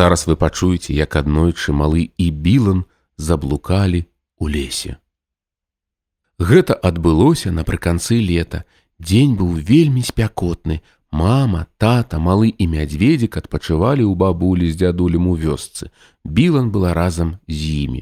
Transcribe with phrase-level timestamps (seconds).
[0.00, 2.84] Зараз вы пачуеце, як аднойчы малы і білан
[3.20, 4.06] заблукалі
[4.40, 4.96] у лесе.
[6.40, 8.64] Гэта адбылося напрыканцы лета.
[8.96, 10.80] Дзень быў вельмі спякотны.
[11.12, 15.92] Мама, тата, малы і мядзведзік адпачывалі ў бабулі з дзядулем у вёсцы.
[16.24, 18.00] Білан была разам з імі.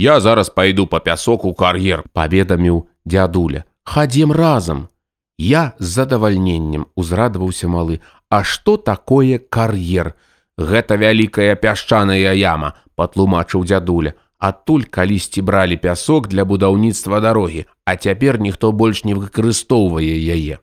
[0.00, 3.68] Я зараз пайду па пясок у кар'ер, паведаміў дзядуля.
[3.84, 4.88] Хадзем разам.
[5.36, 8.00] Я з задавальненнем узрадаваўся малы.
[8.32, 10.16] А што такое кар'ер?
[10.58, 14.18] Гэта вялікая пясчаная яма, патлумачыў дзядуля.
[14.38, 20.58] Адтуль калісьці бралі пясок для будаўніцтва дарогі, а цяпер ніхто больш не выкарыстоўвае яе.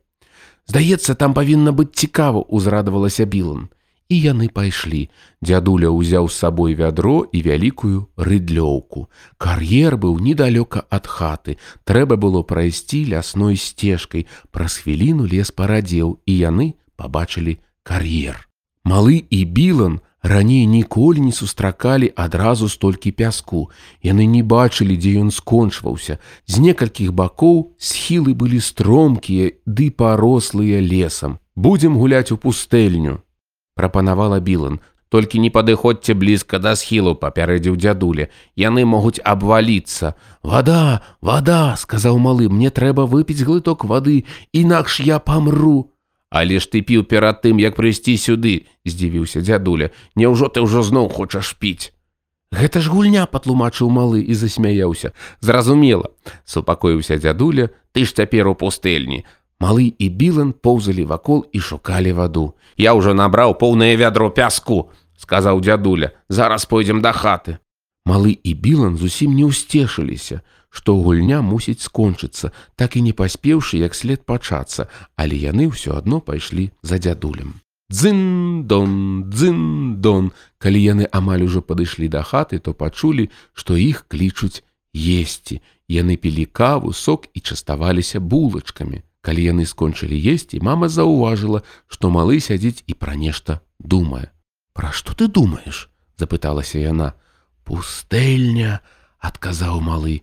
[0.68, 3.68] Здаецца, там павінна быць цікава, узрадавалася білан.
[4.08, 5.10] І яны пайшлі.
[5.42, 9.08] Дзядуля ўзяў з сабой вядро і вялікую рыдлёўку.
[9.38, 11.58] Кар'ер быў недалёка ад хаты.
[11.84, 14.28] Трэба было прайсці лясной сцежкай.
[14.52, 18.46] Праз хвіліну лес парадзеў, і яны пабачылі кар'ер.
[18.86, 23.70] Малы і білан раней ніколі не сустракалі адразу столькі пяску.
[24.06, 26.22] Яны не бачылі, дзе ён скончваўся.
[26.46, 31.42] З некалькіх бакоў схілы былі стромкія ды парослыя лесам.
[31.56, 33.26] Будзем гуляць у пустэльню,
[33.74, 34.80] прапанавала Білан.
[35.10, 38.30] Толькі не падыходзьце блізка да схілу, папярэдзіў дзядуля.
[38.54, 40.14] Яны могуць абваліцца.
[40.44, 45.95] Вада, вада, сказаў малы, мне трэба выпіць глыток вады, інакш я памру.
[46.30, 49.92] Але ж ты піў перад тым, як прыйсці сюды, здзівіўся дзядуля.
[50.16, 51.94] Няўжо ты ўжо зноў хочаш піць.
[52.56, 55.12] Гэта ж гульня патлумачыў малы і засмяяўся.
[55.42, 56.10] Зразумела,
[56.46, 59.26] супакоіўся дзядуля, ты ж цяпер у пустэльні.
[59.60, 62.54] Малы і білан поўзалі вакол і шукалі ваду.
[62.76, 67.60] Я ўжо набраў поўнае вядро пяску, сказаў дзядуля, зараз пойдзем да хаты.
[68.06, 70.44] Малы і білан зусім не ўсцешыліся
[70.76, 76.20] што гульня мусіць скончыцца, так і не паспеўшы як след пачацца, але яны ўсё адно
[76.20, 77.56] пайшлі за дзядулем.
[77.88, 85.62] Дзын-дон, дзын-дон, калі яны амаль ужо падышлі да хаты, то пачулі, што іх клічуць есці.
[85.88, 89.06] Яны пілі каву, сок і частаваліся булачкамі.
[89.22, 94.34] Калі яны скончылі есці, мама заўважыла, што малы сядзіць і пра нешта думае.
[94.74, 95.88] Пра што ты думаеш?
[96.20, 97.14] запыталася яна.
[97.64, 98.82] Пустэльня,
[99.20, 100.22] адказаў малы,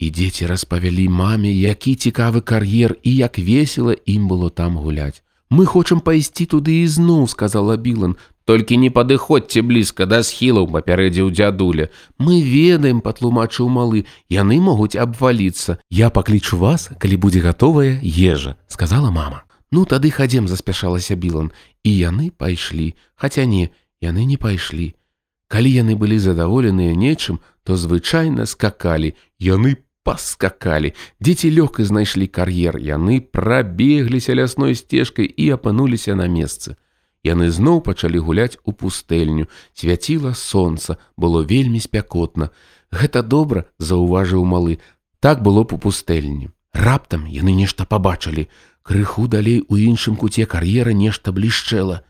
[0.00, 5.20] І дзеці распавялі маме, які цікавы кар'ер і як весела ім было там гуляць.
[5.50, 8.16] Мы хочам пайсці туды ізноў, сказала Білан,
[8.48, 11.90] толькі не падыходзьце блізка да схілаў, папярэдзіў дзядуля.
[12.16, 15.76] Мы ведаем, патлумачыў малы, яны могуць абваліцца.
[15.90, 19.44] Я паклічу вас, калі будзе гатовая ежа, сказала мама.
[19.70, 21.52] Ну тады хадзем, заспяшалася Білан,
[21.84, 23.68] і яны пайшлі, хаця не,
[24.00, 24.94] яны не пайшлі.
[25.50, 29.76] Калі яны былі задаволеныя нечым, то звычайна скакалі, яны
[30.10, 30.90] паскакалі.
[31.22, 36.74] Дзеці лёгка знайшлі кар'ер, яны прабегліся лясной сцежкай і апынуліся на месцы.
[37.22, 42.50] Яны зноў пачалі гуляць у пустэльню, свяціла сонца, было вельмі спякотна.
[42.90, 44.80] Гэта добра, заўважыў малы.
[45.20, 46.50] Так было б у пустэльні.
[46.74, 48.48] Раптам яны нешта пабачылі.
[48.82, 52.02] Крыху далей у іншым куце кар'ера нешта блішчэла.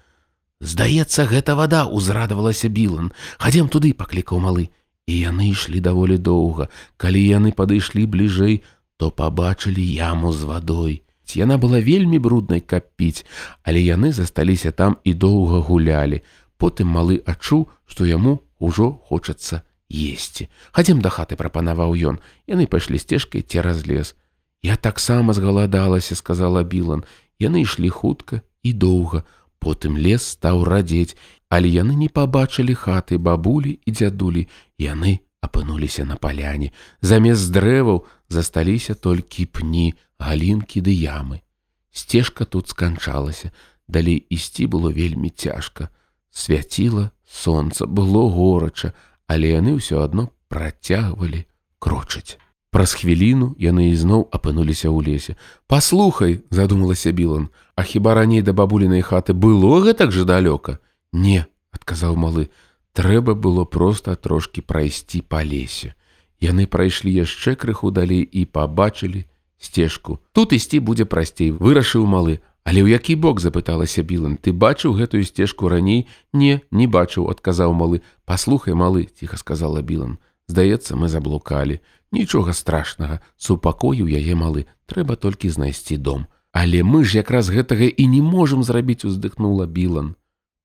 [0.61, 3.13] Здаецца, гэта вада ўзрадавалася білан.
[3.37, 4.71] Хадзем туды, паклікаў малы.
[5.11, 6.69] І яны ішлі даволі доўга.
[6.95, 8.63] Калі яны падышлі бліжэй,
[8.95, 11.03] то пабачылі яму з вадой.
[11.35, 13.27] Яна была вельмі бруднай каб піць,
[13.63, 16.23] але яны засталіся там і доўга гулялі.
[16.63, 20.47] Потым малы адчуў, што яму ўжо хочацца есці.
[20.71, 22.23] Хадзем да хаты прапанаваў ён.
[22.47, 24.15] Яны пайшлі сцежкай цераз лес.
[24.63, 27.03] Я таксама згаладалася, сказала Білан.
[27.43, 29.27] Яны ішлі хутка і доўга.
[29.59, 31.19] Потым лес стаў радзець,
[31.51, 34.47] але яны не пабачылі хаты бабулі і дзядулі
[34.79, 36.71] яны апынуліся на паляне.
[37.03, 41.43] Замест дрэваў засталіся толькі пні галінкі ды ямы.
[41.91, 43.51] Сцежка тут сканчалася
[43.89, 45.91] далей ісці было вельмі цяжка.
[46.31, 48.95] Свяціла сонца было горача
[49.27, 51.47] але яны ўсё адно працягвалі
[51.79, 52.39] крочыць.
[52.71, 55.35] Праз хвіліну яны ізноў апынуліся ў лесе.
[55.67, 60.79] Паслухай, задумалася Білан, А хіба раней да бабулінай хаты было гэтак жа далёка.
[61.13, 62.51] Не, адказаў малы,
[62.93, 65.95] трэба было проста трошкі прайсці па лесе.
[66.41, 69.27] Яны прайшлі яшчэ крыху далей і пабачылі
[69.59, 70.21] сцежку.
[70.33, 75.25] Тут ісці будзе прасцей, вырашыў малы, Але ў які бок запыталася Білан, ты бачыў гэтую
[75.25, 76.07] сцежку раней?
[76.33, 78.05] Не, не бачыў, адказаў малы.
[78.29, 80.21] Паслухай малы, ціха сказала Білан.
[80.47, 81.81] Здаецца, мы заблукалі.
[82.13, 86.29] Нічога страшнага, супакоіў яе малы, трэба толькі знайсці дом.
[86.53, 90.20] Але мы ж якраз гэтага і не можам зрабіць, уздыхнула Білан.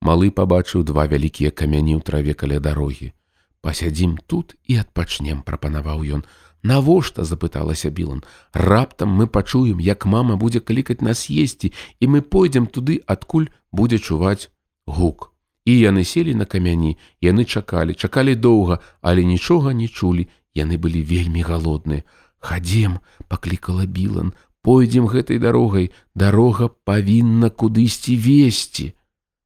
[0.06, 3.08] Малы пабачыў два вялікія камяні ў траве каля дарогі.
[3.66, 6.22] Пасядзім тут і адпачнем, прапанаваў ён.
[6.62, 8.22] Навошта запыталася Білан.
[8.54, 13.98] Раптам мы пачуем, як мама будзе клікаць нас есці, і мы пойдзем туды, адкуль будзе
[13.98, 14.50] чуваць
[14.86, 15.32] гук.
[15.66, 20.28] І яны селі на камяні, яны чакалі, чакалі доўга, але нічога не чулі.
[20.54, 22.06] Яны былі вельмі галодныя.
[22.40, 28.94] Хадзем, паклікала Білан, пойдзем гэтай дарогай, дарога павінна кудысьці весці.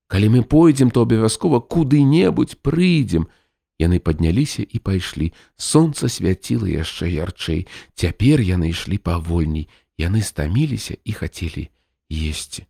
[0.09, 3.29] Калі мы пойдзем, то абавязкова куды-небудзь прыйдзем.
[3.77, 5.31] Яны падняліся і пайшлі.
[5.55, 7.69] Сонца свяціла яшчэ ярчэй.
[7.93, 9.69] Цяпер яны ішлі павольней.
[10.01, 11.69] Яны стаміліся і хацелі
[12.09, 12.65] есці.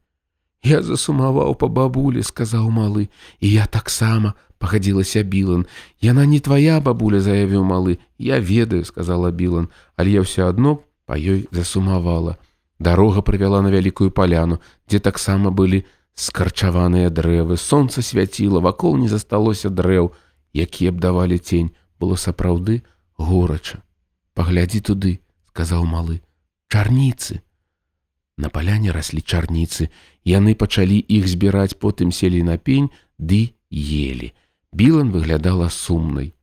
[0.63, 3.07] Я засумаваў па бабулі, сказаў малы,
[3.39, 5.63] і я таксама пагадзілася Білан.
[6.03, 8.03] Яна не твая бабуля, заявіў малы.
[8.19, 12.35] Я ведаю, сказала Білан, але я ўсё адно па ёй засумавала.
[12.79, 14.59] Дарога прывяла на вялікую паляну,
[14.91, 15.87] дзе таксама былі
[16.19, 17.55] скарчаваныя дрэвы.
[17.55, 20.11] Сонца свяціла, вакол не засталося дрэў,
[20.51, 22.83] якія б давалі цень, было сапраўды
[23.15, 23.79] горача.
[24.35, 25.19] Паглядзі туды,
[25.55, 26.19] сказаў малы.
[26.67, 27.39] Чарніцы.
[28.35, 29.89] На паляне раслі чарніцы,
[30.27, 34.35] яны пачалі іх збіраць, потым селі на пень ды елі.
[34.71, 36.35] Білан выглядала сумнай.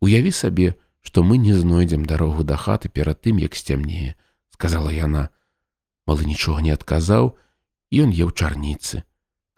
[0.00, 4.16] Уяві сабе, што мы не знойдзем дарогу да хаты перад тым, як сцямнее,
[4.52, 5.28] сказала яна.
[6.06, 7.36] Малы нічога не адказаў,
[7.92, 9.02] ён еў чарніцы.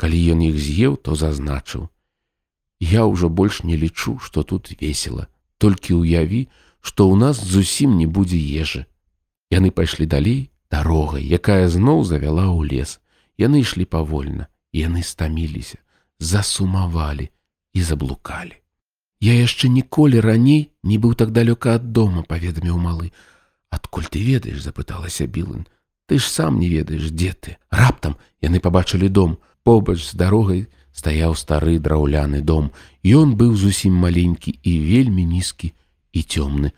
[0.01, 1.89] Калі ён іх з'еў, то зазначыў:
[2.81, 5.29] Я ўжо больш не лічу, што тут весела,
[5.59, 6.49] толькі ўяві,
[6.81, 8.87] што ў нас зусім не будзе ежы.
[9.51, 13.01] Яны пайшлі далей дарогай, якая зноў завяла ў лес.
[13.37, 15.81] Яны ішлі павольна, яны стаміліся,
[16.21, 17.29] засумавалі
[17.73, 18.57] і заблукалі.
[19.21, 23.13] Я яшчэ ніколі раней не быў так далёка ад дома, паведаміў малы.
[23.69, 25.69] Адкуль ты ведаеш, запыталася Білын.
[26.11, 27.57] Ты ж сам не ведаеш, дзе ты.
[27.71, 29.39] Раптам яны пабачылі дом.
[29.63, 32.75] Побач з дарогай стаяў стары драўляны дом.
[33.07, 35.71] Ён быў зусім маленькі і вельмі нізкі
[36.11, 36.75] і цёмны.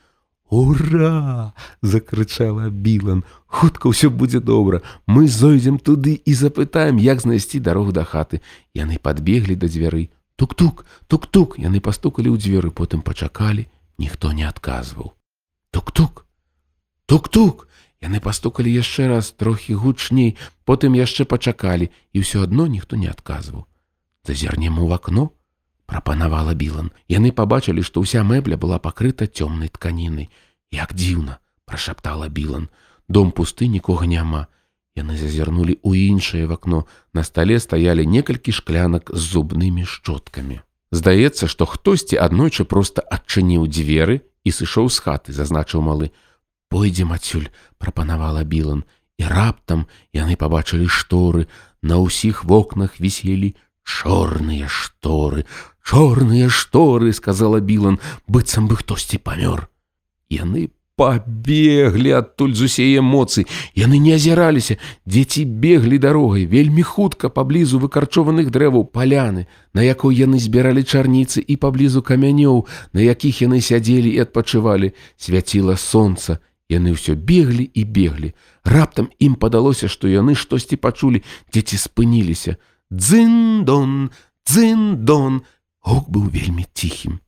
[0.53, 1.57] Ура!
[1.81, 3.25] закрычала Білан.
[3.49, 4.85] Хутка ўсё будзе добра.
[5.09, 8.45] Мы зойдзем туды і запытаем, як знайсці дарогу да хаты.
[8.77, 10.13] Яны падбеглі да дзвярэй.
[10.37, 13.65] Тук-тук, тук-тук, яны пастукалі ў дзверы, потым пачакалі,
[13.97, 15.17] ніхто не адказваў.
[15.73, 16.29] Тук-тук,
[17.09, 17.73] тук-тук.
[18.03, 20.35] Яны пастукалі яшчэ раз трохі гучней,
[20.67, 23.65] потым яшчэ пачакалі, і ўсё адно ніхто не адказваў.
[24.27, 25.31] Зазірнем у вакно,
[25.87, 26.91] прапанавала Білан.
[27.07, 30.31] Яны пабачылі, што ўся мэбля была пакрыта цёмнай тканінай.
[30.75, 32.69] Як дзіўна, прашаптала Білан.
[33.09, 34.51] Дом пусты нікога няма.
[34.99, 36.91] Яны зазірнулі ў іншае вакно.
[37.15, 40.61] На стале стаялі некалькі шклянак з зубнымі шчоткамі.
[40.93, 46.11] Здаецца, што хтосьці аднойчы проста адчыніў дзверы і сышоў з хаты, зазначыў малы.
[46.73, 48.85] Пойдзем адсюль, прапанавала Білан.
[49.21, 49.85] І раптам
[50.17, 51.45] яны пабачылі шторы.
[51.85, 53.53] На ўсіх вокнах віселі
[53.85, 55.45] чорныя шторы.
[55.85, 59.69] Чорныя шторы, сказала Білан, быццам бы хтосьці памёр.
[60.33, 63.45] Яны пабеглі адтуль з усей эмоцый.
[63.77, 69.45] Яны не азіраліся, дзеці беглі дарогай вельмі хутка паблізу выкарчованых дрэваў паляны,
[69.77, 72.65] на якой яны збіралі чарніцы і паблізу камянёў,
[72.97, 76.41] на якіх яны сядзелі і адпачывалі, свяціла сонца.
[76.73, 78.33] Яны ўсё беглі і беглі.
[78.65, 81.21] Раптам ім падалося, што яны штосьці пачулі,
[81.53, 82.57] дзеці спыніліся.
[82.89, 84.09] Дзын-дон,
[84.49, 85.45] дзын-дон.
[85.85, 87.21] Гук быў вельмі ціхім.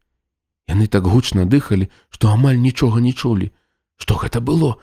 [0.64, 3.52] Яны так гучна дыхалі, што амаль нічога не чулі.
[4.00, 4.80] Што гэта было?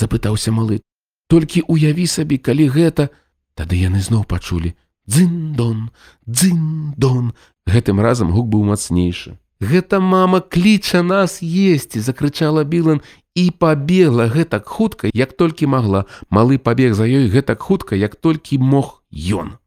[0.00, 0.80] запытаўся малы.
[1.28, 3.10] Толькі уяві сабе, калі гэта,
[3.54, 4.74] тады яны зноў пачулі:
[5.06, 5.90] дзын-дон,
[6.26, 7.36] дзын-дон.
[7.70, 9.38] Гэтым разам гук быў мацнейшы.
[9.60, 16.04] Гэта мама кліча нас есці, закрычала Білан і пабегла гэтак хутка, як толькі магла.
[16.30, 19.58] Малы пабег за ёй гэтак хутка, як толькі мог ён.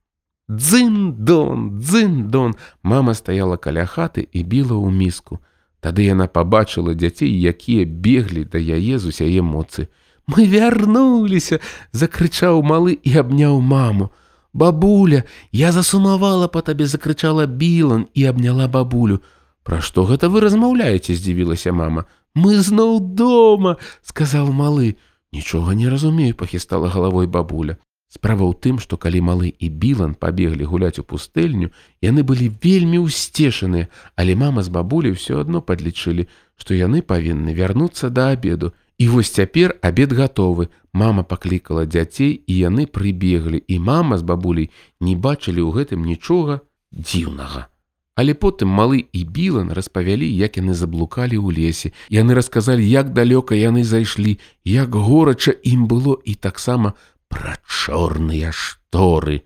[0.49, 2.55] Дзын-дон, дзын-дон.
[2.83, 5.39] Мама стаяла каля хаты і біла ў міску.
[5.79, 9.87] Тады яна пабачыла дзяцей, якія беглі да яе з усяе моцы.
[10.27, 11.59] Мы вярнуліся,
[11.91, 14.11] закрычаў малы і абняў маму.
[14.53, 19.19] Бабуля, я засумавала па табе, закрычала Білан і абняла бабулю.
[19.63, 22.05] Пра што гэта вы размаўляеце, здзівілася мама.
[22.35, 24.95] Мы зноў дома, сказаў малы.
[25.33, 27.77] Нічога не разумею, пахістала галавой бабуля.
[28.13, 31.71] Справа ў тым, што калі малы і Білан пабеглі гуляць у пустэльню,
[32.05, 38.13] яны былі вельмі ўсцешаныя, але мама з бабуляй ўсё адно падлічылі, што яны павінны вярнуцца
[38.13, 38.73] да абеду.
[39.01, 40.69] І вось цяпер абед гатовы.
[40.93, 44.69] Мама паклікала дзяцей і яны прыбеглі, і мама з бабуляй
[45.01, 46.61] не бачылі ў гэтым нічога
[46.93, 47.72] дзіўнага.
[48.15, 51.89] Але потым малы і Білан распавялі, як яны заблукалі ў лесе.
[52.13, 56.93] Яны расказалі, як далёка яны зайшлі, як горача ім было і таксама,
[57.25, 59.41] пра чорныя шторы.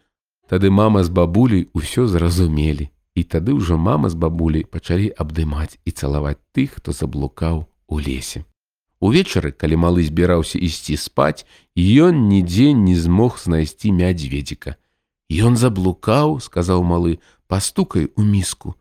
[0.52, 2.92] Тады мама з бабуляй усё зразумелі.
[3.16, 8.44] І тады ўжо мама з бабуляй пачалі абдымаць і цалаваць тых, хто заблукаў у лесе.
[9.00, 11.48] Увечары, калі малы збіраўся ісці спаць,
[11.78, 14.76] ён нідзе не змог знайсці мядзведзіка.
[15.30, 18.76] Ён заблукаў, сказаў малы, пастукай у міску.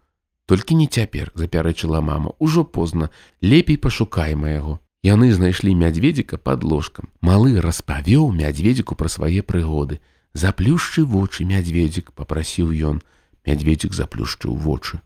[0.47, 3.11] Толькі не цяпер, запярэчыла мама, ужо позна,
[3.43, 4.79] лепей пашукайма яго.
[5.03, 7.11] Яны знайшлі мядзведзіка пад ложкам.
[7.23, 9.99] Малы распавёў мядзведзіку пра свае прыгоды.
[10.35, 13.03] Заплюшчы вочы мядзведзік, папрасіў ён.
[13.47, 14.99] Мядзведзік заплюшчыў вочы.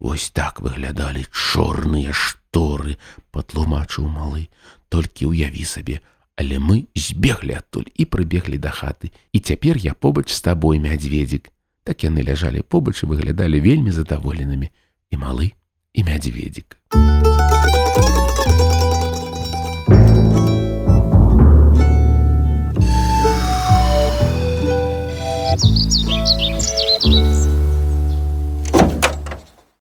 [0.00, 2.96] Вось так выглядалі чорныя шторы,
[3.30, 4.48] патлумачыў малы.
[4.88, 6.00] Толькі ўяві сабе,
[6.36, 9.12] але мы збеглі адтуль і прыбеглі да хаты.
[9.32, 11.52] І цяпер я побач з табой мядзведзік.
[11.84, 14.70] Так яны ляжалі побач і выглядалі вельмі задаволенымі
[15.10, 15.52] і малы
[15.92, 16.78] і мядзведзік.